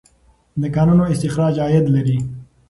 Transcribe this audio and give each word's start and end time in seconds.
د 0.61 0.63
کانونو 0.75 1.03
استخراج 1.13 1.55
عاید 1.63 1.85
لري. 1.95 2.17